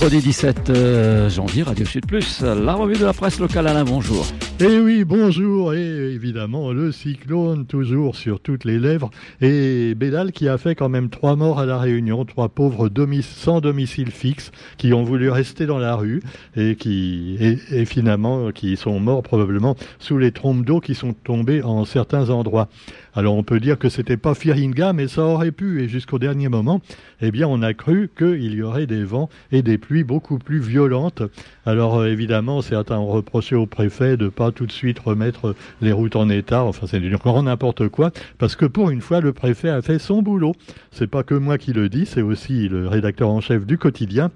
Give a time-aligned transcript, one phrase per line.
[0.00, 3.66] Vendredi 17 euh, janvier, Radio Sud Plus, la revue de la presse locale.
[3.66, 4.24] Alain, bonjour.
[4.60, 5.74] Eh oui, bonjour.
[5.74, 9.10] Et évidemment, le cyclone toujours sur toutes les lèvres.
[9.40, 12.88] Et Bédal qui a fait quand même trois morts à La Réunion, trois pauvres
[13.22, 16.22] sans domicile fixe qui ont voulu rester dans la rue
[16.56, 21.84] et qui, finalement, qui sont morts probablement sous les trompes d'eau qui sont tombées en
[21.84, 22.68] certains endroits.
[23.18, 25.82] Alors on peut dire que c'était pas Firinga, mais ça aurait pu.
[25.82, 26.80] Et jusqu'au dernier moment,
[27.20, 30.60] eh bien, on a cru qu'il y aurait des vents et des pluies beaucoup plus
[30.60, 31.24] violentes.
[31.66, 35.90] Alors euh, évidemment, certains ont reproché au préfet de pas tout de suite remettre les
[35.90, 36.62] routes en état.
[36.62, 40.22] Enfin, c'est encore n'importe quoi, parce que pour une fois, le préfet a fait son
[40.22, 40.54] boulot.
[40.92, 44.30] C'est pas que moi qui le dis, c'est aussi le rédacteur en chef du quotidien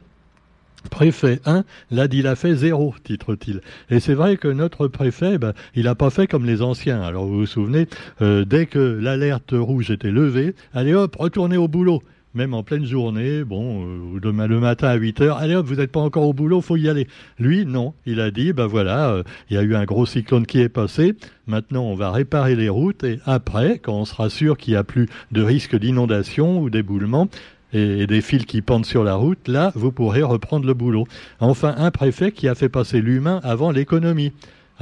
[0.90, 3.60] Préfet 1, là il a fait zéro, titre-t-il.
[3.90, 7.02] Et c'est vrai que notre préfet, ben, il n'a pas fait comme les anciens.
[7.02, 7.86] Alors vous vous souvenez,
[8.20, 12.02] euh, dès que l'alerte rouge était levée, allez hop, retournez au boulot.
[12.34, 15.74] Même en pleine journée, bon, euh, demain le matin à 8 heures, allez hop, vous
[15.74, 17.06] n'êtes pas encore au boulot, faut y aller.
[17.38, 20.46] Lui, non, il a dit, ben voilà, euh, il y a eu un gros cyclone
[20.46, 21.14] qui est passé,
[21.46, 24.84] maintenant on va réparer les routes et après, quand on sera sûr qu'il n'y a
[24.84, 27.28] plus de risque d'inondation ou d'éboulement,
[27.72, 31.06] et, des fils qui pendent sur la route, là, vous pourrez reprendre le boulot.
[31.40, 34.32] Enfin, un préfet qui a fait passer l'humain avant l'économie.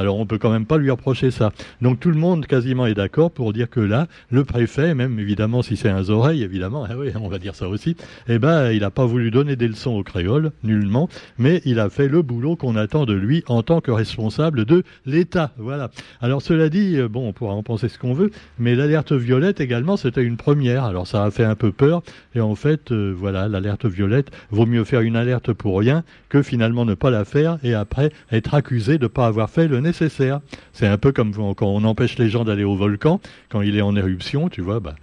[0.01, 1.53] Alors on peut quand même pas lui reprocher ça.
[1.83, 5.61] Donc tout le monde quasiment est d'accord pour dire que là, le préfet, même évidemment
[5.61, 8.91] si c'est un oreille, évidemment, ah on va dire ça aussi, eh ben il n'a
[8.91, 12.77] pas voulu donner des leçons aux créoles, nullement, mais il a fait le boulot qu'on
[12.77, 15.53] attend de lui en tant que responsable de l'État.
[15.59, 15.91] Voilà.
[16.23, 19.61] Alors cela dit, euh, bon, on pourra en penser ce qu'on veut, mais l'alerte violette
[19.61, 20.85] également, c'était une première.
[20.85, 22.03] Alors ça a fait un peu peur,
[22.35, 26.41] et en fait, euh, voilà, l'alerte violette, vaut mieux faire une alerte pour rien que
[26.41, 29.81] finalement ne pas la faire et après être accusé de ne pas avoir fait le
[29.93, 33.83] C'est un peu comme quand on empêche les gens d'aller au volcan, quand il est
[33.83, 34.95] en éruption, tu vois, bah,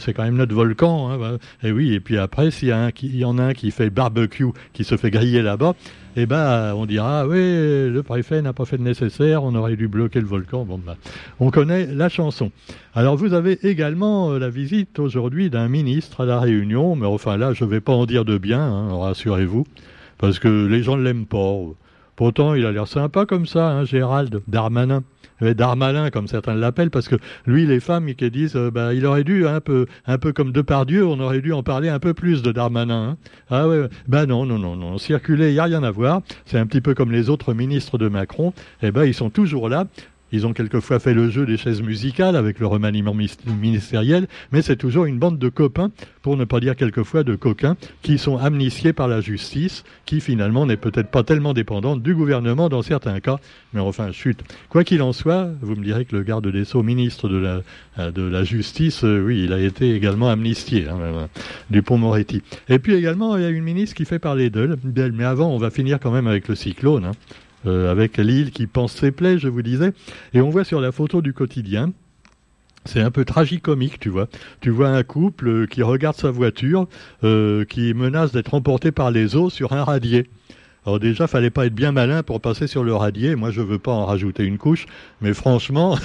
[0.00, 1.10] c'est quand même notre volcan.
[1.10, 1.38] Hein, bah.
[1.62, 4.96] et oui, et puis après, s'il y, en a un qui fait barbecue, qui se
[4.96, 5.74] fait griller là-bas,
[6.16, 9.86] eh ben, on dira, oui, le préfet n'a pas fait le nécessaire, on aurait dû
[9.86, 10.64] bloquer le volcan.
[10.64, 10.96] Bon, bah,
[11.38, 12.50] on connaît la chanson.
[12.94, 17.36] Alors, vous avez également euh, la visite aujourd'hui d'un ministre à La Réunion, mais enfin
[17.36, 19.64] là, je ne vais pas en dire de bien, hein, rassurez-vous,
[20.18, 21.54] parce que les gens ne l'aiment pas.
[22.18, 25.04] Pourtant, il a l'air sympa comme ça, hein, Gérald Darmanin.
[25.40, 27.14] Darmalin, comme certains l'appellent, parce que
[27.46, 30.50] lui, les femmes qui disent, euh, bah, il aurait dû, un peu, un peu comme
[30.50, 33.10] Depardieu, on aurait dû en parler un peu plus de Darmanin.
[33.10, 33.16] Hein.
[33.50, 36.22] Ah ouais, ben non, non, non, non, circuler, il n'y a rien à voir.
[36.44, 38.52] C'est un petit peu comme les autres ministres de Macron.
[38.82, 39.86] Eh ben, ils sont toujours là
[40.32, 44.76] ils ont quelquefois fait le jeu des chaises musicales avec le remaniement ministériel, mais c'est
[44.76, 45.90] toujours une bande de copains,
[46.22, 50.66] pour ne pas dire quelquefois de coquins, qui sont amnistiés par la justice, qui finalement
[50.66, 53.38] n'est peut-être pas tellement dépendante du gouvernement dans certains cas,
[53.72, 54.40] mais enfin, chute.
[54.68, 58.10] Quoi qu'il en soit, vous me direz que le garde des Sceaux, ministre de la,
[58.10, 61.26] de la Justice, euh, oui, il a été également amnistié, hein, euh,
[61.70, 62.42] du pont Moretti.
[62.68, 65.58] Et puis également, il y a une ministre qui fait parler d'elle, mais avant, on
[65.58, 67.04] va finir quand même avec le cyclone.
[67.06, 67.12] Hein.
[67.66, 69.92] Euh, avec l'île qui pense ses plaies, je vous disais.
[70.32, 71.92] Et on voit sur la photo du quotidien,
[72.84, 74.28] c'est un peu tragicomique, tu vois.
[74.60, 76.88] Tu vois un couple qui regarde sa voiture,
[77.24, 80.28] euh, qui menace d'être emporté par les eaux sur un radier.
[80.88, 83.36] Alors déjà, fallait pas être bien malin pour passer sur le radier.
[83.36, 84.86] Moi, je veux pas en rajouter une couche,
[85.20, 85.98] mais franchement,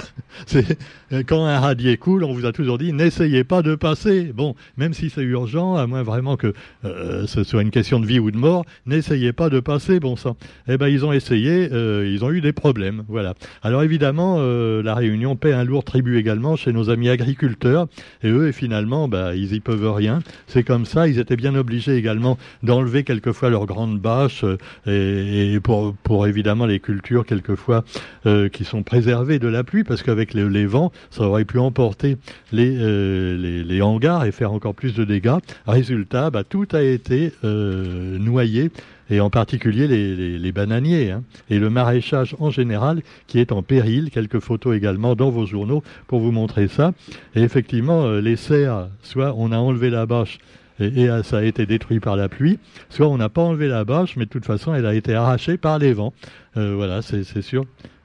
[1.26, 4.24] quand un radier coule, on vous a toujours dit n'essayez pas de passer.
[4.34, 6.52] Bon, même si c'est urgent, à moins vraiment que
[6.84, 10.00] euh, ce soit une question de vie ou de mort, n'essayez pas de passer.
[10.00, 10.36] Bon sang.
[10.68, 13.04] Eh ben, ils ont essayé, euh, ils ont eu des problèmes.
[13.08, 13.32] Voilà.
[13.62, 17.86] Alors évidemment, euh, la Réunion paie un lourd tribut également chez nos amis agriculteurs,
[18.22, 20.18] et eux, finalement, bah, ils y peuvent rien.
[20.46, 21.08] C'est comme ça.
[21.08, 24.44] Ils étaient bien obligés également d'enlever quelquefois leurs grandes bâches
[24.86, 27.84] et, pour, évidemment les cultures quelquefois
[28.26, 32.16] euh, qui sont préservées de la pluie, parce qu'avec les, vents, ça aurait pu emporter
[32.52, 35.38] les, euh, les, hangars et faire encore plus de dégâts.
[35.66, 38.70] Résultat, bah, tout a été euh, noyé
[39.10, 43.62] et en particulier les, les, bananiers, hein, et le maraîchage en général qui est en
[43.62, 44.10] péril.
[44.10, 46.92] Quelques photos également dans vos journaux pour vous montrer ça.
[47.34, 50.38] Et effectivement, les serres, soit on a enlevé la bâche
[50.80, 54.16] et, ça a été détruit par la pluie, soit on n'a pas enlevé la bâche,
[54.16, 56.12] mais de toute façon, elle a été arrachée par les vents.
[56.56, 57.64] Euh, voilà, c'est sûr.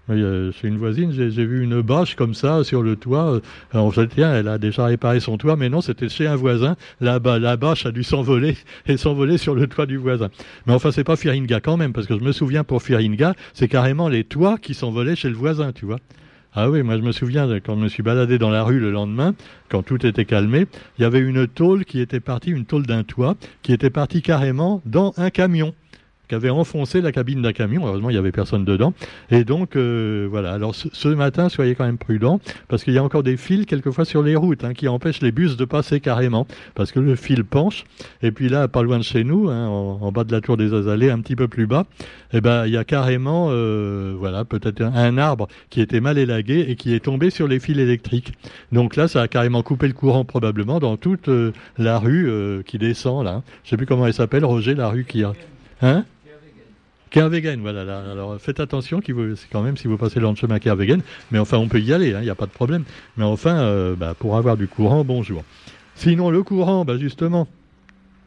[0.10, 3.39] Euh, chez une voisine, j'ai vu une bâche comme ça sur le toit.
[3.71, 6.75] Alors je tiens, elle a déjà réparé son toit, mais non, c'était chez un voisin.
[7.00, 8.57] La, la bâche a dû s'envoler
[8.88, 10.30] et s'envoler sur le toit du voisin.
[10.66, 13.68] Mais enfin, c'est pas Firinga quand même, parce que je me souviens pour Firinga, c'est
[13.68, 16.00] carrément les toits qui s'envolaient chez le voisin, tu vois.
[16.56, 18.90] Ah oui, moi je me souviens quand je me suis baladé dans la rue le
[18.90, 19.36] lendemain,
[19.69, 20.66] quand tout était calmé,
[20.98, 24.24] il y avait une tôle qui était partie, une tôle d'un toit, qui était partie
[24.24, 25.75] carrément dans un camion.
[26.30, 27.86] Qui avait enfoncé la cabine d'un camion.
[27.88, 28.94] Heureusement, il n'y avait personne dedans.
[29.31, 30.54] Et donc, euh, voilà.
[30.54, 34.06] Alors, ce, matin, soyez quand même prudents, parce qu'il y a encore des fils, quelquefois,
[34.06, 37.44] sur les routes, hein, qui empêchent les bus de passer carrément, parce que le fil
[37.44, 37.84] penche.
[38.22, 40.74] Et puis là, pas loin de chez nous, hein, en, bas de la tour des
[40.74, 41.86] Azalées, un petit peu plus bas,
[42.31, 46.66] eh ben, il y a carrément, euh, voilà, peut-être un, arbre qui était mal élagué
[46.70, 48.34] et qui est tombé sur les fils électriques.
[48.72, 52.31] Donc là, ça a carrément coupé le courant probablement dans toute euh, la rue
[52.66, 53.42] qui descend là.
[53.64, 55.34] Je sais plus comment elle s'appelle, Roger, la rue qui a.
[55.81, 56.06] Hein?
[57.10, 57.82] Kervegen, voilà.
[58.12, 61.02] alors faites attention, c'est quand même si vous passez le chemin Kervegen,
[61.32, 62.84] mais enfin on peut y aller, il hein, n'y a pas de problème.
[63.18, 65.44] Mais enfin, euh, bah, pour avoir du courant, bonjour.
[65.96, 67.48] Sinon le courant, bah, justement,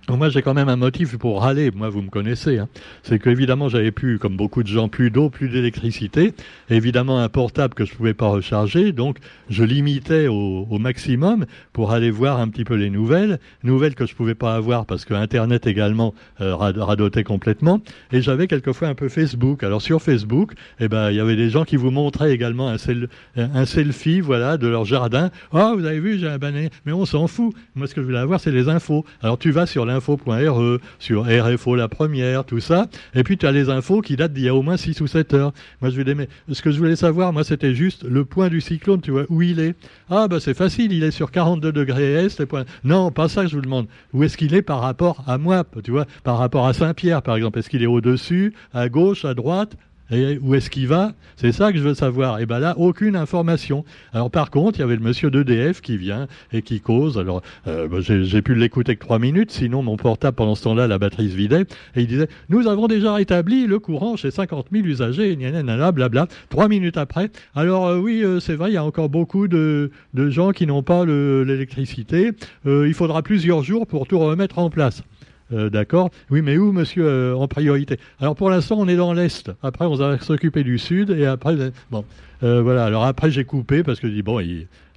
[0.08, 1.70] moi, j'ai quand même un motif pour râler.
[1.70, 2.58] Moi, vous me connaissez.
[2.58, 2.68] Hein.
[3.02, 6.34] C'est qu'évidemment, j'avais plus, comme beaucoup de gens, plus d'eau, plus d'électricité.
[6.70, 8.92] Évidemment, un portable que je pouvais pas recharger.
[8.92, 9.18] Donc,
[9.48, 13.38] je limitais au, maximum pour aller voir un petit peu les nouvelles.
[13.62, 17.80] Nouvelles que je pouvais pas avoir parce que Internet également euh, radotait complètement.
[18.10, 19.62] Et j'avais quelquefois un peu Facebook.
[19.62, 23.64] Alors, sur Facebook, eh ben, il y avait des gens qui vous montraient également un,
[23.66, 25.30] selfie, voilà, de leur jardin.
[25.52, 26.70] Ah, vous avez vu, j'ai un banné.
[26.84, 27.54] Mais on s'en fout.
[27.76, 29.04] Moi, ce que je voulais avoir, c'est les infos.
[29.22, 32.86] Alors, tu vas sur info.re, sur RFO la première, tout ça.
[33.14, 35.06] Et puis tu as les infos qui datent d'il y a au moins 6 ou
[35.06, 35.52] 7 heures.
[35.80, 38.60] Moi je vais mais ce que je voulais savoir, moi c'était juste le point du
[38.60, 39.74] cyclone, tu vois, où il est.
[40.10, 42.44] Ah bah c'est facile, il est sur 42 degrés est.
[42.46, 42.64] Point...
[42.84, 43.86] Non, pas ça que je vous demande.
[44.12, 47.36] Où est-ce qu'il est par rapport à moi, tu vois, par rapport à Saint-Pierre par
[47.36, 47.58] exemple?
[47.58, 49.76] Est-ce qu'il est au-dessus, à gauche, à droite?
[50.12, 51.12] Et où est-ce qu'il va?
[51.36, 52.38] C'est ça que je veux savoir.
[52.40, 53.84] Et bien là, aucune information.
[54.12, 57.18] Alors par contre, il y avait le monsieur d'EDF qui vient et qui cause.
[57.18, 60.86] Alors euh, ben, j'ai pu l'écouter que trois minutes, sinon mon portable pendant ce temps-là,
[60.86, 61.62] la batterie se vidait.
[61.96, 66.26] Et il disait, nous avons déjà rétabli le courant chez 50 000 usagers, bla blabla.
[66.50, 67.30] Trois minutes après.
[67.54, 70.66] Alors euh, oui, euh, c'est vrai, il y a encore beaucoup de, de gens qui
[70.66, 72.32] n'ont pas l'électricité.
[72.66, 75.02] il faudra plusieurs jours pour tout remettre en place.
[75.52, 76.10] Euh, d'accord.
[76.30, 77.98] Oui, mais où, monsieur, euh, en priorité?
[78.20, 79.50] Alors pour l'instant, on est dans l'Est.
[79.62, 81.10] Après, on va s'occuper du Sud.
[81.10, 81.56] Et après,
[81.90, 82.04] bon,
[82.42, 82.84] euh, voilà.
[82.84, 84.40] Alors après, j'ai coupé parce que je dis, bon,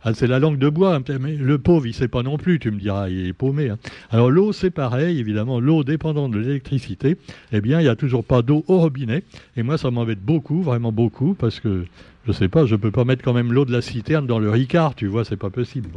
[0.04, 0.96] ah, c'est la langue de bois.
[0.96, 3.70] Hein, mais le pauvre, il sait pas non plus, tu me diras, il est paumé.
[3.70, 3.78] Hein.
[4.12, 7.18] Alors l'eau, c'est pareil, évidemment, l'eau dépendant de l'électricité,
[7.52, 9.24] eh bien, il n'y a toujours pas d'eau au robinet.
[9.58, 11.86] Et moi, ça m'embête beaucoup, vraiment beaucoup, parce que
[12.26, 14.50] je sais pas, je peux pas mettre quand même l'eau de la citerne dans le
[14.50, 15.90] Ricard, tu vois, c'est pas possible.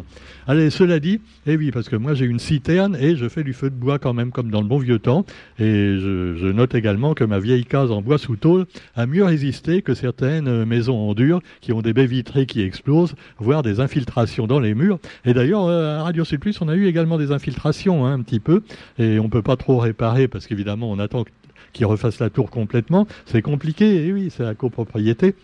[0.46, 3.54] Allez, cela dit, eh oui, parce que moi j'ai une citerne et je fais du
[3.54, 5.24] feu de bois quand même, comme dans le bon vieux temps.
[5.58, 9.82] Et je, note également que ma vieille case en bois sous tôle a mieux résisté
[9.82, 14.46] que certaines maisons en dur qui ont des baies vitrées qui explosent, voire des infiltrations
[14.46, 14.98] dans les murs.
[15.24, 18.22] Et d'ailleurs, euh, à Radio Sud Plus, on a eu également des infiltrations, hein, un
[18.22, 18.62] petit peu,
[18.98, 21.24] et on peut pas trop réparer parce qu'évidemment, on attend
[21.72, 23.06] qu'ils refassent la tour complètement.
[23.26, 25.34] C'est compliqué, et oui, c'est la copropriété.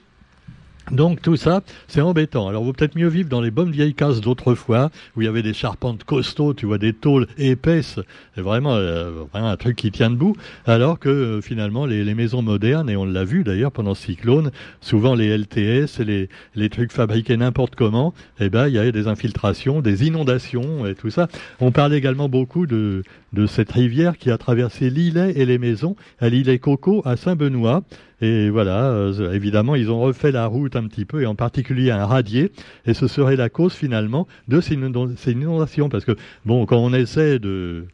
[0.91, 2.49] Donc tout ça, c'est embêtant.
[2.49, 5.43] Alors, vaut peut-être mieux vivre dans les bonnes vieilles cases d'autrefois, où il y avait
[5.43, 8.01] des charpentes costauds, tu vois, des tôles épaisses,
[8.37, 10.37] vraiment, euh, vraiment un truc qui tient debout,
[10.67, 14.51] alors que euh, finalement, les, les, maisons modernes, et on l'a vu d'ailleurs pendant cyclone,
[14.83, 18.93] souvent les LTS et les, les trucs fabriqués n'importe comment, eh ben, il y avait
[18.93, 21.29] des infiltrations, des inondations et tout ça.
[21.61, 23.05] On parle également beaucoup de,
[23.35, 27.83] de cette rivière qui a traversé l'îlet et les maisons, à l'îlet Coco à Saint-Benoît,
[28.21, 31.91] et voilà, euh, évidemment, ils ont refait la route un petit peu, et en particulier
[31.91, 32.53] un radier,
[32.87, 34.77] et ce serait la cause finalement de ces
[35.33, 35.89] inondations.
[35.91, 36.17] Parce que,
[36.47, 37.87] bon, quand on essaie de,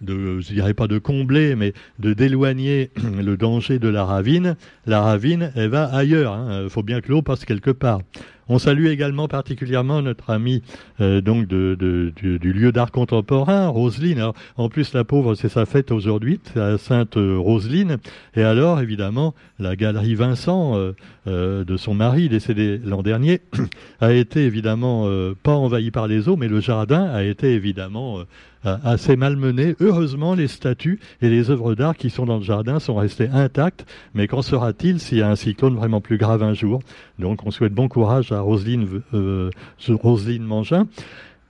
[0.00, 2.90] de, je dirais pas de combler, mais de d'éloigner
[3.22, 4.56] le danger de la ravine,
[4.86, 6.38] la ravine, elle va ailleurs.
[6.48, 6.68] Il hein.
[6.68, 8.00] faut bien que l'eau passe quelque part.
[8.48, 10.62] On salue également particulièrement notre amie
[11.00, 14.30] euh, donc du, lieu d'art contemporain, Roseline.
[14.56, 17.98] en plus, la pauvre, c'est sa fête aujourd'hui, la Sainte Roseline.
[18.36, 20.92] Et alors, évidemment, la galerie Vincent euh,
[21.26, 23.40] euh, de son mari, décédé l'an dernier,
[24.00, 25.08] a été évidemment
[25.42, 28.20] pas envahi par les eaux, mais le jardin a été évidemment
[28.64, 29.76] assez malmené.
[29.80, 33.86] Heureusement, les statues et les œuvres d'art qui sont dans le jardin sont restées intactes.
[34.14, 36.80] Mais qu'en sera-t-il s'il y a un cyclone vraiment plus grave un jour?
[37.18, 39.50] Donc, on souhaite bon courage à Roselyne, euh,
[39.88, 40.86] Roselyne Mangin.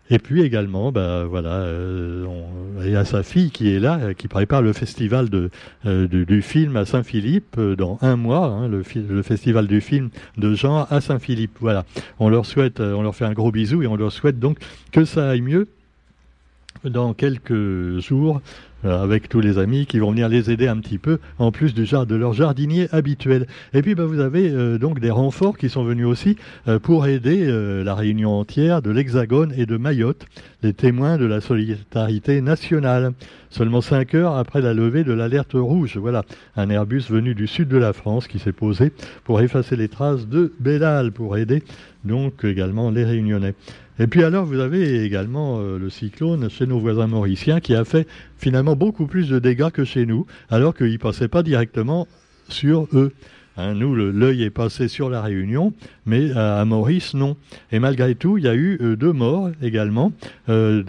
[0.09, 2.27] Et puis également, bah, voilà, euh,
[2.85, 5.51] il y a sa fille qui est là, qui prépare le festival de,
[5.85, 10.11] euh, du, film à Saint-Philippe euh, dans un mois, hein, le, le, festival du film
[10.37, 11.57] de Jean à Saint-Philippe.
[11.61, 11.85] Voilà,
[12.21, 14.59] on leur souhaite, on leur fait un gros bisou et on leur souhaite donc
[14.93, 15.67] que ça aille mieux
[16.85, 18.41] dans quelques jours
[18.85, 21.73] euh, avec tous les amis qui vont venir les aider un petit peu, en plus
[21.73, 23.47] du de leur jardinier habituel.
[23.73, 26.37] Et puis bah, vous avez euh, donc des renforts qui sont venus aussi
[26.69, 27.47] euh, pour aider
[27.85, 30.27] la réunion entière de l'Hexagone et de Mayotte,
[30.63, 33.13] les témoins de la solidarité nationale.
[33.51, 36.25] Seulement cinq heures après la levée de l'alerte rouge, voilà,
[36.57, 38.93] un Airbus venu du sud de la France qui s'est posé
[39.25, 41.63] pour effacer les traces de Bédal, pour aider
[42.05, 43.55] donc également les Réunionnais.
[43.99, 47.85] Et puis alors, vous avez également euh, le cyclone chez nos voisins mauriciens qui a
[47.85, 52.07] fait finalement beaucoup plus de dégâts que chez nous, alors qu'il ne passait pas directement
[52.49, 53.13] sur eux.
[53.59, 55.73] Hein, nous, l'œil est passé sur la Réunion,
[56.05, 57.37] mais à, Maurice, non.
[57.73, 60.13] Et malgré tout, il y a eu euh, deux morts également,
[60.51, 60.83] euh,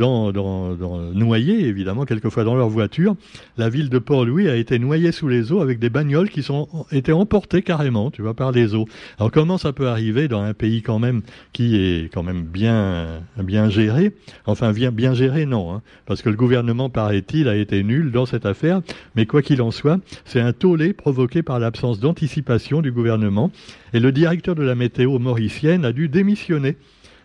[1.13, 3.15] noyés, évidemment, quelquefois dans leur voiture.
[3.57, 6.67] La ville de Port-Louis a été noyée sous les eaux avec des bagnoles qui sont
[6.91, 8.86] été emportées carrément, tu vois, par les eaux.
[9.17, 11.21] Alors comment ça peut arriver dans un pays quand même
[11.53, 14.12] qui est quand même bien, bien géré?
[14.45, 18.25] Enfin, bien, bien géré, non, hein, parce que le gouvernement, paraît-il, a été nul dans
[18.25, 18.81] cette affaire.
[19.15, 23.51] Mais quoi qu'il en soit, c'est un tollé provoqué par l'absence d'anticipation du gouvernement.
[23.93, 26.77] Et le directeur de la météo mauricienne a dû démissionner.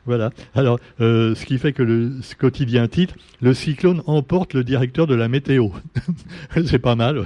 [0.05, 0.31] Voilà.
[0.55, 5.15] Alors, euh, ce qui fait que le quotidien titre Le cyclone emporte le directeur de
[5.15, 5.69] la météo.
[6.67, 7.25] c'est pas mal.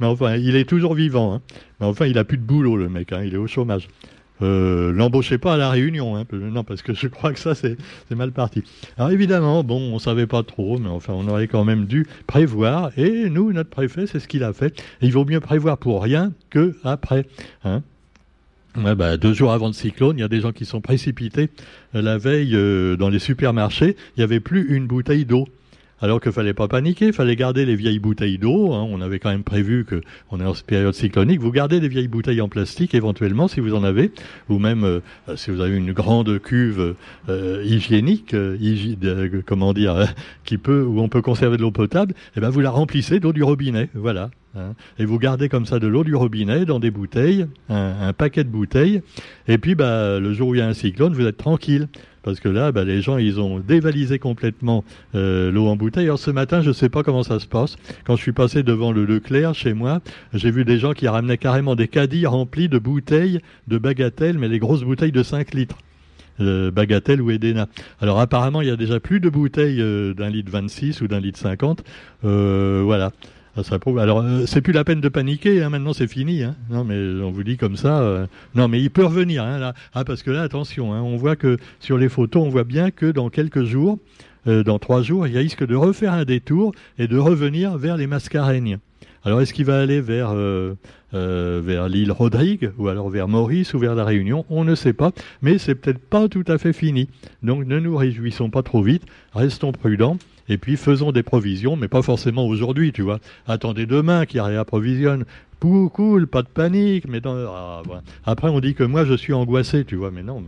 [0.00, 1.34] Mais enfin, il est toujours vivant.
[1.34, 1.42] Hein.
[1.80, 3.12] Mais enfin, il a plus de boulot, le mec.
[3.12, 3.22] Hein.
[3.24, 3.88] Il est au chômage.
[4.42, 7.76] Euh, l'embauchez pas à la Réunion, hein, non, parce que je crois que ça c'est
[8.10, 8.62] mal parti.
[8.98, 12.90] Alors évidemment, bon, on savait pas trop, mais enfin, on aurait quand même dû prévoir.
[12.98, 14.80] Et nous, notre préfet, c'est ce qu'il a fait.
[15.00, 17.26] il vaut mieux prévoir pour rien que après.
[17.64, 17.82] Hein.
[18.74, 21.50] bah, deux jours avant le cyclone, il y a des gens qui sont précipités.
[21.94, 25.48] Euh, la veille, euh, dans les supermarchés, il n'y avait plus une bouteille d'eau.
[26.02, 28.74] Alors qu'il fallait pas paniquer, fallait garder les vieilles bouteilles d'eau.
[28.74, 28.86] Hein.
[28.90, 31.40] On avait quand même prévu que on est en période cyclonique.
[31.40, 34.10] Vous gardez des vieilles bouteilles en plastique éventuellement si vous en avez,
[34.50, 35.00] ou même euh,
[35.36, 36.96] si vous avez une grande cuve
[37.30, 40.12] euh, hygiénique, euh, comment dire,
[40.44, 42.14] qui peut où on peut conserver de l'eau potable.
[42.36, 44.30] Eh ben vous la remplissez d'eau du robinet, voilà.
[44.54, 44.74] Hein.
[44.98, 48.44] Et vous gardez comme ça de l'eau du robinet dans des bouteilles, un, un paquet
[48.44, 49.00] de bouteilles.
[49.48, 51.88] Et puis bah le jour où il y a un cyclone, vous êtes tranquille
[52.26, 54.82] parce que là, bah, les gens, ils ont dévalisé complètement
[55.14, 56.06] euh, l'eau en bouteille.
[56.06, 57.76] Alors ce matin, je ne sais pas comment ça se passe.
[58.04, 60.00] Quand je suis passé devant le Leclerc chez moi,
[60.34, 64.48] j'ai vu des gens qui ramenaient carrément des caddies remplis de bouteilles de bagatelles, mais
[64.48, 65.78] les grosses bouteilles de 5 litres.
[66.40, 67.68] Euh, Bagatelle ou Edena.
[68.00, 71.20] Alors apparemment, il y a déjà plus de bouteilles euh, d'un litre 26 ou d'un
[71.20, 71.84] litre 50.
[72.22, 73.12] voilà.
[73.62, 76.42] Ça, Alors, euh, c'est plus la peine de paniquer, hein, maintenant c'est fini.
[76.42, 76.56] Hein.
[76.68, 78.00] Non, mais on vous dit comme ça.
[78.00, 79.44] Euh, non, mais il peut revenir.
[79.44, 79.74] Hein, là.
[79.94, 82.90] Ah, parce que là, attention, hein, on voit que sur les photos, on voit bien
[82.90, 83.98] que dans quelques jours,
[84.46, 88.06] euh, dans trois jours, il risque de refaire un détour et de revenir vers les
[88.06, 88.78] Mascareignes.
[89.26, 90.32] Alors, est-ce qu'il va aller vers,
[91.12, 94.46] vers l'île Rodrigue, ou alors vers Maurice, ou vers la Réunion?
[94.48, 95.10] On ne sait pas,
[95.42, 97.08] mais c'est peut-être pas tout à fait fini.
[97.42, 99.02] Donc, ne nous réjouissons pas trop vite,
[99.34, 100.16] restons prudents.
[100.48, 103.18] Et puis faisons des provisions, mais pas forcément aujourd'hui, tu vois.
[103.48, 105.24] Attendez demain qu'il réapprovisionne.
[105.58, 107.08] Cool, cool, pas de panique.
[107.08, 107.82] Mais ah,
[108.24, 110.12] après, on dit que moi, je suis angoissé, tu vois.
[110.12, 110.44] Mais non,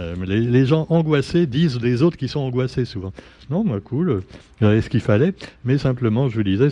[0.00, 3.12] euh, les, gens angoissés disent les autres qui sont angoissés souvent.
[3.50, 4.22] Non, moi, cool,
[4.62, 5.34] euh, ce qu'il fallait?
[5.64, 6.70] Mais simplement, je vous disais,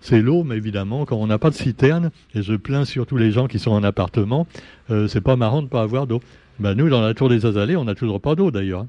[0.00, 3.30] c'est l'eau, mais évidemment, quand on n'a pas de citerne, et je plains surtout les
[3.30, 4.46] gens qui sont en appartement,
[4.90, 6.20] euh, c'est pas marrant de pas avoir d'eau.
[6.58, 8.86] Ben, nous, dans la tour des Azalées, on n'a toujours pas d'eau d'ailleurs.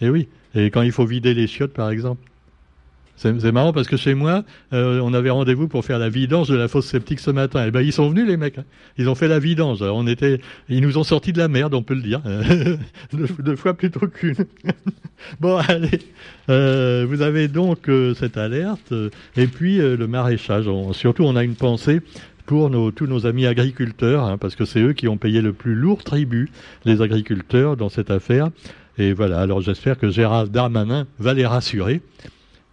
[0.00, 0.08] Et hein.
[0.08, 0.28] eh oui.
[0.56, 2.20] Et quand il faut vider les chiottes, par exemple.
[3.16, 6.56] C'est marrant parce que chez moi, euh, on avait rendez-vous pour faire la vidange de
[6.56, 7.64] la fosse sceptique ce matin.
[7.64, 8.58] Et eh ben ils sont venus les mecs.
[8.58, 8.64] Hein.
[8.98, 9.82] Ils ont fait la vidange.
[9.82, 12.20] on était, ils nous ont sorti de la merde, on peut le dire,
[13.12, 14.34] deux, fois plutôt qu'une.
[15.40, 16.00] bon allez,
[16.50, 18.92] euh, vous avez donc euh, cette alerte
[19.36, 20.66] et puis le maraîchage.
[20.92, 22.00] surtout, on a une pensée
[22.46, 25.74] pour tous nos amis agriculteurs, hein, parce que c'est eux qui ont payé le plus
[25.74, 26.50] lourd tribut,
[26.84, 28.50] les agriculteurs, dans cette affaire.
[28.98, 32.02] Et voilà, alors j'espère que Gérald Darmanin va les rassurer.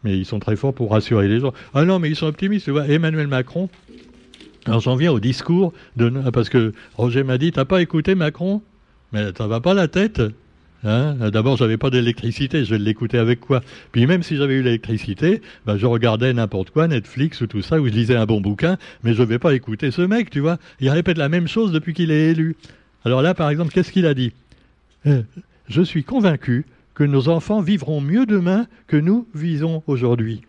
[0.04, 1.54] Mais ils sont très forts pour rassurer les gens.
[1.74, 2.66] Ah non, mais ils sont optimistes.
[2.66, 3.70] Tu vois, Emmanuel Macron,
[4.66, 8.62] alors j'en viens au discours, de, parce que Roger m'a dit, t'as pas écouté Macron?
[9.14, 10.22] Mais ça va pas la tête
[10.84, 11.16] hein?
[11.32, 13.62] D'abord, j'avais pas d'électricité, je l'écouter avec quoi?
[13.92, 17.80] Puis même si j'avais eu l'électricité, ben, je regardais n'importe quoi, Netflix ou tout ça,
[17.80, 20.58] ou je lisais un bon bouquin, mais je vais pas écouter ce mec, tu vois.
[20.80, 22.56] Il répète la même chose depuis qu'il est élu.
[23.06, 24.32] Alors là, par exemple, qu'est-ce qu'il a dit?
[25.08, 25.24] Euh,
[25.68, 30.42] Je suis convaincu que nos enfants vivront mieux demain que nous visons aujourd'hui.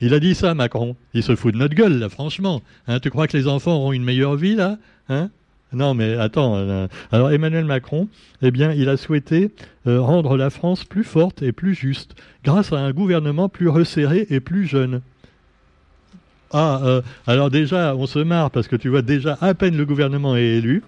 [0.00, 0.96] Il a dit ça, Macron.
[1.14, 2.62] Il se fout de notre gueule, là, franchement.
[2.88, 4.78] Hein, tu crois que les enfants auront une meilleure vie, là
[5.08, 5.30] hein?
[5.72, 6.56] Non, mais attends.
[6.56, 8.08] Euh, alors, Emmanuel Macron,
[8.42, 9.50] eh bien, il a souhaité
[9.86, 12.14] euh, rendre la France plus forte et plus juste,
[12.44, 15.00] grâce à un gouvernement plus resserré et plus jeune.
[16.52, 19.84] Ah, euh, alors déjà, on se marre parce que tu vois, déjà, à peine le
[19.84, 20.82] gouvernement est élu.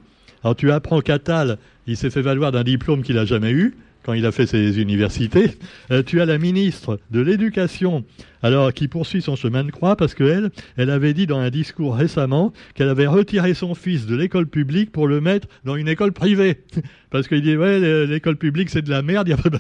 [0.44, 3.74] Alors, tu apprends qu'Attal, il s'est fait valoir d'un diplôme qu'il n'a jamais eu
[4.06, 5.50] quand il a fait ses universités.
[5.90, 8.04] Euh, tu as la ministre de l'Éducation,
[8.42, 11.96] alors qui poursuit son chemin de croix parce qu'elle, elle avait dit dans un discours
[11.96, 16.12] récemment qu'elle avait retiré son fils de l'école publique pour le mettre dans une école
[16.12, 16.62] privée.
[17.10, 19.34] Parce qu'il dit, ouais, l'école publique c'est de la merde, de...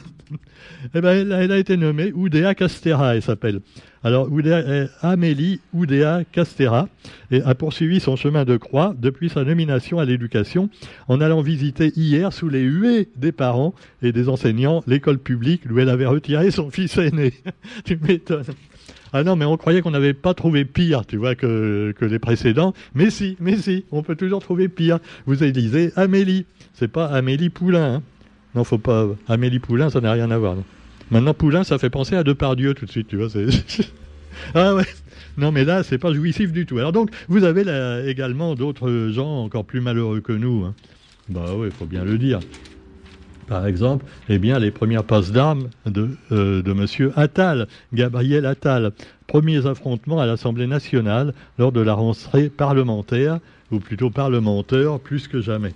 [0.94, 3.60] Eh ben, elle, a été nommée Oudéa Castera, elle s'appelle.
[4.02, 6.88] Alors, euh, Amélie Oudéa Castera
[7.32, 10.68] a poursuivi son chemin de croix depuis sa nomination à l'éducation
[11.08, 15.62] en allant visiter hier sous les huées des parents et des enseignants enseignant l'école publique
[15.70, 17.32] où elle avait retiré son fils aîné.
[17.84, 18.44] tu m'étonnes.
[19.12, 22.18] Ah non, mais on croyait qu'on n'avait pas trouvé pire, tu vois, que, que, les
[22.18, 22.74] précédents.
[22.94, 24.98] Mais si, mais si, on peut toujours trouver pire.
[25.26, 26.46] Vous élisez Amélie.
[26.74, 27.96] C'est pas Amélie Poulain.
[27.96, 28.02] Hein.
[28.54, 29.06] Non, faut pas.
[29.28, 30.56] Amélie Poulain, ça n'a rien à voir.
[31.10, 33.28] Maintenant, Poulain, ça fait penser à Depardieu tout de suite, tu vois.
[34.54, 34.86] ah ouais.
[35.38, 36.78] Non, mais là, c'est pas jouissif du tout.
[36.78, 40.64] Alors donc, vous avez là, également d'autres gens encore plus malheureux que nous.
[40.64, 40.74] Hein.
[41.28, 42.40] Bah oui, il faut bien le dire.
[43.46, 47.12] Par exemple, eh bien, les premières passes d'armes de, euh, M.
[47.14, 48.92] Attal, Gabriel Attal.
[49.26, 53.38] Premiers affrontements à l'Assemblée nationale lors de la rentrée parlementaire,
[53.70, 55.72] ou plutôt parlementaire, plus que jamais.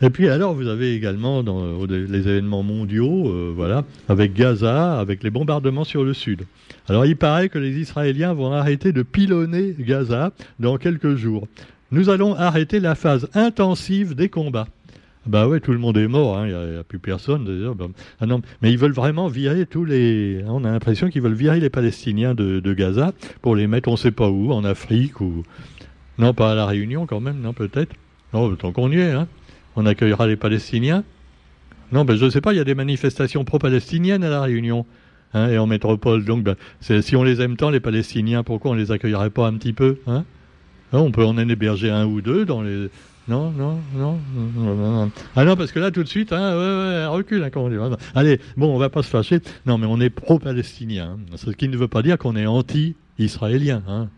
[0.00, 1.42] Et puis alors, vous avez également
[1.88, 6.44] les événements mondiaux, euh, voilà, avec Gaza, avec les bombardements sur le sud.
[6.88, 11.48] Alors il paraît que les Israéliens vont arrêter de pilonner Gaza dans quelques jours.
[11.90, 14.68] Nous allons arrêter la phase intensive des combats.
[15.28, 17.46] Bah ouais, tout le monde est mort, il hein, n'y a, plus personne.
[18.20, 18.26] Ah
[18.62, 20.42] mais ils veulent vraiment virer tous les.
[20.46, 23.96] On a l'impression qu'ils veulent virer les Palestiniens de, Gaza pour les mettre on ne
[23.98, 25.42] sait pas où, en Afrique ou.
[26.18, 27.94] Non, pas à la Réunion quand même, non peut-être.
[28.32, 29.28] Non, tant qu'on y est, hein.
[29.76, 31.04] On accueillera les Palestiniens.
[31.92, 34.86] Non, ben je ne sais pas, il y a des manifestations pro-palestiniennes à la Réunion.
[35.34, 36.24] Hein, et en métropole.
[36.24, 39.46] Donc, ben, si on les aime tant, les Palestiniens, pourquoi on ne les accueillerait pas
[39.46, 40.24] un petit peu hein
[40.92, 42.88] On peut en héberger un ou deux dans les,
[43.28, 47.68] non, non, non, Ah non, parce que là, tout de suite, hein, recule, hein, comment
[47.68, 47.96] dire.
[48.14, 49.40] Allez, bon, on va pas se fâcher.
[49.66, 51.18] Non, mais on est pro-palestinien.
[51.18, 51.36] Hein.
[51.36, 53.82] Ce qui ne veut pas dire qu'on est anti-israélien.
[53.86, 54.08] Hein.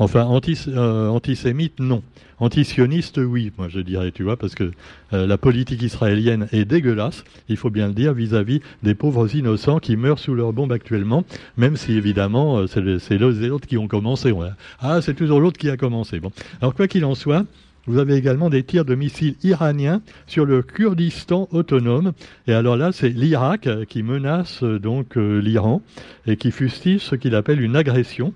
[0.00, 2.02] Enfin, anti, euh, antisémite, non.
[2.38, 4.70] Antisioniste, oui, moi je dirais, tu vois, parce que
[5.12, 9.80] euh, la politique israélienne est dégueulasse, il faut bien le dire, vis-à-vis des pauvres innocents
[9.80, 11.24] qui meurent sous leurs bombes actuellement,
[11.56, 14.32] même si évidemment euh, c'est les autres qui ont commencé.
[14.78, 16.20] Ah, c'est toujours l'autre qui a commencé.
[16.20, 16.30] Bon.
[16.60, 17.44] Alors quoi qu'il en soit,
[17.88, 22.12] vous avez également des tirs de missiles iraniens sur le Kurdistan autonome.
[22.46, 25.82] Et alors là, c'est l'Irak qui menace euh, donc euh, l'Iran
[26.26, 28.34] et qui fustige ce qu'il appelle une agression.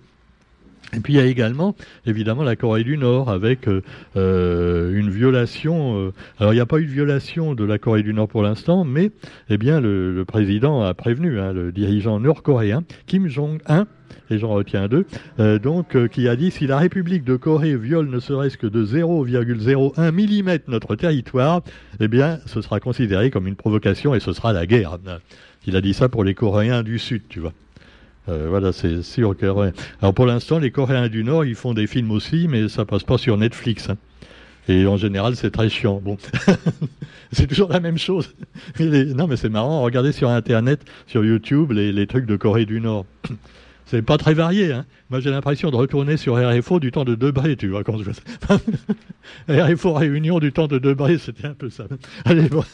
[0.95, 1.75] Et puis il y a également,
[2.07, 3.67] évidemment, la Corée du Nord avec
[4.17, 6.13] euh, une violation.
[6.39, 8.85] alors il n'y a pas eu de violation de la Corée du Nord pour l'instant,
[8.85, 9.11] mais
[9.49, 13.87] eh bien le, président a prévenu, hein, le dirigeant nord-coréen Kim Jong-un,
[14.31, 15.07] et j'en retiens deux,
[15.41, 18.67] euh, donc euh, qui a dit si la République de Corée viole ne serait-ce que
[18.67, 21.63] de 0,01 mm notre territoire,
[22.01, 24.99] eh bien, ce sera considéré comme une provocation et ce sera la guerre.
[25.67, 27.53] Il a dit ça pour les Coréens du Sud, tu vois.
[28.29, 29.47] Euh, voilà, c'est sûr que.
[30.01, 33.03] Alors pour l'instant, les Coréens du Nord, ils font des films aussi, mais ça passe
[33.03, 33.91] pas sur Netflix.
[33.91, 33.97] Hein.
[34.69, 36.01] Et en général, c'est très chiant.
[36.03, 36.17] Bon,
[37.33, 38.35] c'est toujours la même chose.
[38.79, 39.83] Non, mais c'est marrant.
[39.83, 43.07] Regardez sur Internet, sur YouTube, les, trucs de Corée du Nord.
[43.85, 44.73] C'est pas très varié.
[44.73, 44.87] Hein.
[45.11, 48.11] Moi, j'ai l'impression de retourner sur RFO du temps de Debré, tu vois, quand je
[49.75, 51.85] RFO Réunion du temps de Debré, c'était un peu ça.
[52.25, 52.65] Allez, bon.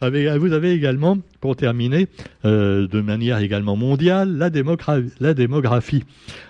[0.00, 2.08] Vous avez également, pour terminer,
[2.46, 4.48] euh, de manière également mondiale, la,
[5.34, 6.04] démographie.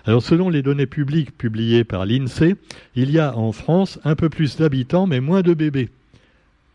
[0.05, 2.55] Alors, selon les données publiques publiées par l'INSEE,
[2.95, 5.89] il y a en France un peu plus d'habitants, mais moins de bébés.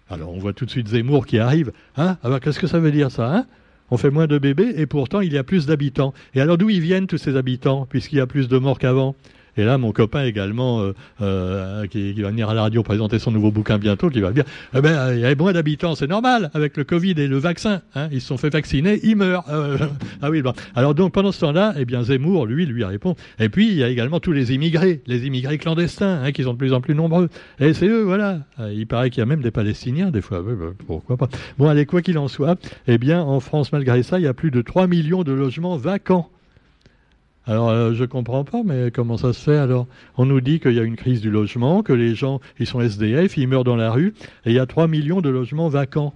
[0.09, 1.71] Alors, on voit tout de suite Zemmour qui arrive.
[1.95, 2.17] Hein?
[2.23, 3.45] Alors, qu'est-ce que ça veut dire, ça hein?
[3.91, 6.13] On fait moins de bébés et pourtant il y a plus d'habitants.
[6.33, 9.15] Et alors d'où ils viennent tous ces habitants, puisqu'il y a plus de morts qu'avant?
[9.57, 13.31] Et là, mon copain également, euh, euh, qui, va venir à la radio présenter son
[13.31, 14.43] nouveau bouquin bientôt, qui va dire,
[14.75, 17.81] eh ben, il y a moins d'habitants, c'est normal, avec le Covid et le vaccin.
[17.95, 19.45] Hein, ils se sont fait vacciner, ils meurent.
[19.49, 19.77] Euh,
[20.21, 20.53] ah oui, bon.
[20.75, 23.15] Alors donc, pendant ce temps-là, eh bien, Zemmour, lui, lui répond.
[23.39, 26.53] Et puis, il y a également tous les immigrés, les immigrés clandestins, hein, qui sont
[26.53, 27.29] de plus en plus nombreux.
[27.59, 28.39] Et c'est eux, voilà.
[28.71, 30.41] Il paraît qu'il y a même des Palestiniens, des fois.
[30.41, 30.51] Bah,
[30.85, 31.29] pourquoi pas.
[31.57, 34.33] Bon, allez, quoi qu'il en soit, eh bien, en France, malgré ça, il y a
[34.33, 36.29] plus de 3 millions de logements vacants.
[37.47, 39.87] Alors euh, je comprends pas, mais comment ça se fait alors?
[40.17, 42.81] On nous dit qu'il y a une crise du logement, que les gens ils sont
[42.81, 44.13] SDF, ils meurent dans la rue,
[44.45, 46.13] et il y a 3 millions de logements vacants.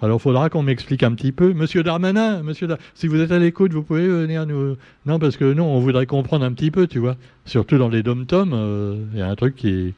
[0.00, 1.52] Alors il faudra qu'on m'explique un petit peu.
[1.54, 4.76] Monsieur Darmanin, monsieur si vous êtes à l'écoute, vous pouvez venir nous...
[5.06, 7.16] Non, parce que non, on voudrait comprendre un petit peu, tu vois.
[7.46, 9.94] Surtout dans les dom-toms, euh, il y a un truc qui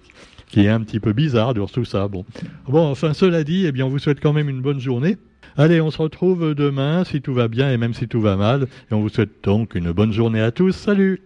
[0.51, 2.09] qui est un petit peu bizarre dans tout ça.
[2.09, 2.25] Bon,
[2.69, 5.17] bon enfin cela dit, eh bien, on vous souhaite quand même une bonne journée.
[5.57, 8.67] Allez, on se retrouve demain si tout va bien et même si tout va mal.
[8.91, 10.73] Et on vous souhaite donc une bonne journée à tous.
[10.73, 11.23] Salut